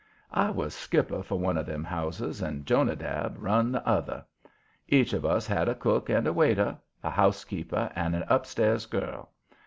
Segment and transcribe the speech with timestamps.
[0.33, 4.25] I was skipper for one of them houses, and Jonadab run the other.
[4.87, 8.87] Each of us had a cook and a waiter, a housekeeper and an up stairs
[8.87, 9.29] girl.